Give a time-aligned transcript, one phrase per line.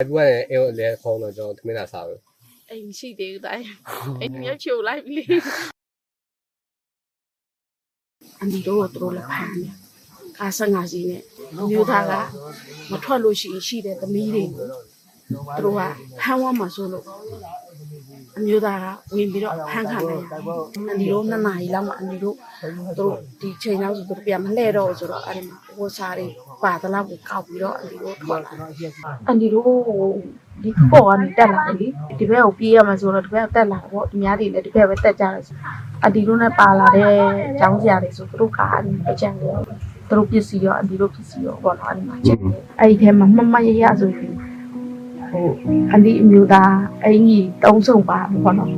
[0.00, 2.20] အခုကလည်းအဲကိုလည်းခေါင်းတော့ကျွန်တော်သမင်းလာစားလို့
[2.70, 3.64] အိမ်ရှိသေးဘူးတိုင်း
[4.20, 5.24] အိမ်မြောက်ချိုလိုက်ပြီလေ
[8.38, 9.72] အန်ဒီတို့ကတို့လည်းဖမ်းတယ်
[10.38, 11.22] ကားဆက်ငါစီနဲ့
[11.70, 12.12] မျိုးသားက
[12.90, 14.66] မထွက်လို့ရှိရင်ရှိတဲ့သမီးတွေကို
[15.56, 15.80] သူတို့က
[16.22, 17.04] ဖမ်းသွားမှာဆိုလို့
[18.40, 20.40] အမျိုးသားကဝင်ပြီးတော့ဖမ်းခံလိုက်ရတယ်
[20.88, 26.26] အန်ဒီတို့နှစ်နာရီလောက်မှအန်ဒီတို့သူတို့ဒီချိန်လောက်ဆိုသူတို့ပြန်မလှဲ့တော့ဘူးဆိုတော့အဲ့ဒီမှာဝတ်စားတွေ
[26.62, 28.92] ပါတလောက်ကိုကောက်ပြီးတော့အန်ဒီတို့ထွက်လာတယ်
[29.26, 29.68] အန်ဒီတို့
[30.62, 35.56] ဒီပေါ်ကနေတက်လာတယ်လေဒီဘက်ကိုပြေးရမှာဆိုတော့ဒီဘက်တက်လာတော့ဒီများတွေလည်းဒီဘက်ပဲတက်ကြတယ်ဆို
[36.02, 37.12] အန်ဒီတို့နဲ့ပါလာတဲ့
[37.58, 39.54] ကျောင်းဆရာတွေဆိုသူတို့ကားအန်ဒီအကျန်တယ်
[40.08, 44.34] သူတို့ပစ္စည်းရောအန်ဒီတို့ပစ္စည်းရောပေါ့နော်အဲ့ဒီမှာချက်တယ်အဲ့ဒီထဲမှာမမရရဆိုပြီး
[45.30, 45.46] ဟို
[45.90, 48.70] အန်ဒီအမျိုးသားအင်ကြီးတုံးဆုံပါပေါ့နော်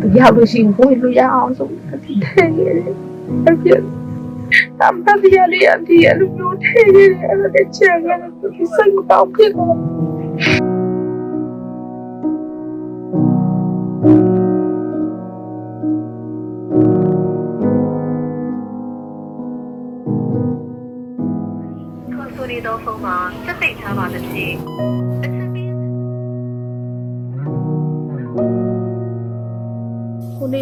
[0.00, 1.68] သူရောက်လို့ရှိရင်ဝေးလို့ရအောင်ဆို
[2.02, 2.74] ပြီးတဲ့ရတယ်
[3.44, 6.56] အဲ့ပြတမ်တဒီရလီအန်ဒီအလူမျိုး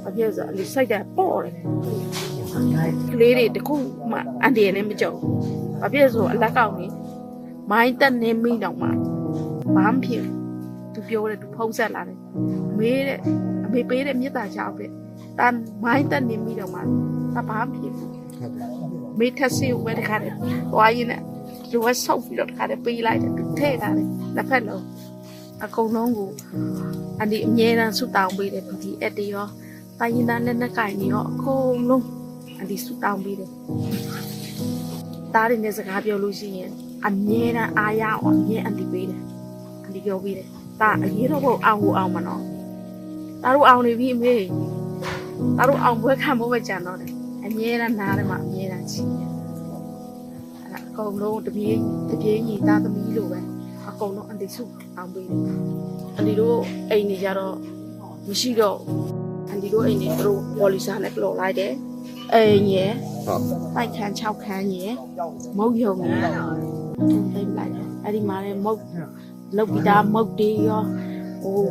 [0.03, 1.55] ဘာဖြစ်လဲဆိုတော့အဲ့ဒီစိုက်တယ်ပေါ့တယ်။
[3.11, 3.75] ကလေးတွေတခု
[4.11, 5.13] မှအန်တီရနဲ့မကြုံ
[5.79, 6.87] ဘာဖြစ်ဆိုအလက်ကောက်နေ
[7.71, 8.87] မိုင်းတက်နေမိတော့မှ
[9.75, 10.23] ဘာမှဖြစ်
[10.93, 12.19] သူပြောတယ်သူဖုံးဆက်လာတယ်
[12.77, 13.19] မေးတဲ့
[13.65, 14.85] အမေပေးတဲ့မြေတားချောက်ပဲ
[15.39, 15.47] တာ
[15.83, 16.83] မိုင်းတက်နေမိတော့မှတ
[17.49, 17.93] ဘာမှဖြစ်
[19.19, 20.33] မေးထဆီဝဲတခါတယ်
[20.71, 21.21] သွားရင်းနဲ့
[21.71, 24.83] လူဝဆောက်ပြီးတော့တခါတယ်ပေးလိုက်တယ်ထဲထားတယ်လက်ဖက်လုံး
[25.63, 26.29] အကုန်လုံးကို
[27.19, 29.47] အန်ဒီအမြဲတမ်းဆူတောင်းပေးတယ် PDF တွေရော
[29.99, 32.05] တိုင်းရင်းသားလက်နက်ကင်တွေရောအကုန်လုံး
[32.71, 33.49] ဒီဆူတောင်းပေးတယ်။
[35.33, 36.71] တားရင်းနဲ့စကားပြောလို့ရှိရင်
[37.07, 39.21] အမြဲတမ်းအားရအောင်အမြဲအန်တီပေးတယ်။
[39.83, 40.47] အန်တီပြောပေးတယ်။
[40.81, 42.41] ဒါအရေးတော့ဘုံအောင်ကိုအောင်မနော်။
[43.43, 44.35] ဒါတို့အောင်နေပြီအမေ။
[45.57, 47.11] ဒါတို့အောင်ပွဲခံဖို့ပဲကြံတော့တယ်။
[47.45, 49.29] အမြဲတမ်းနားထဲမှာအမြဲတမ်းချီးတယ်။
[50.61, 51.75] အဲ့ဒါအကုန်လုံးတပြေး
[52.09, 53.39] တပြေးညီသားသမီးလိုပဲ
[53.89, 54.63] အကုန်လုံးအန်တီစု
[54.97, 55.39] အောင်ပေးတယ်။
[56.15, 56.57] အန်တီတို့
[56.89, 57.55] အိမ်နေကြတော့
[58.27, 59.05] မရှိတော့ဘူး
[59.49, 61.73] အန်တီတို့အိမ်နေသူတို့ပေါ်လီစာနဲ့ကလော်လိုက်တယ်။
[62.33, 62.93] အိမ်ရယ်
[63.25, 63.43] ဟုတ်
[63.75, 64.93] ပိုက်ခန်း6ခန်းရယ်
[65.57, 66.31] မုတ်ယုံရယ်
[67.11, 68.79] ထုံသိမ့်လိုက်တယ်အဲ့ဒီမှာလည်းမုတ်
[69.57, 70.83] လုတ်ပြီးသားမုတ်တွေရော
[71.41, 71.61] ဟို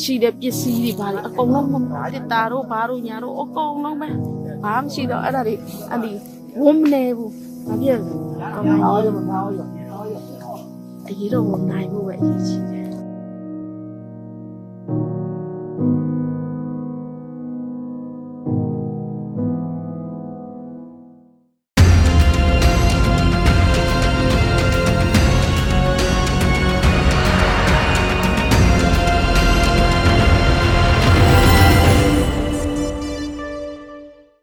[0.00, 1.74] ရှိတဲ့ပစ္စည်းတွေဘာတွေအကုန်လုံးမ
[2.14, 4.08] တစ်တာတို့ဘာတို့ညာတို့အကုန်လုံးပဲ
[4.64, 5.54] ဘာမှမရှိတော့အဲ့ဒါတွေ
[5.90, 6.12] အဲ့ဒီ
[6.60, 7.32] ဝုန်းမနေဘူး
[7.66, 7.98] ဘာဖြစ်
[8.40, 9.66] လဲကောင်းနိုင်ရောမနာရော
[11.08, 12.81] အရေးတော့မနိုင်ဘူးပဲအရေးကြီးတယ်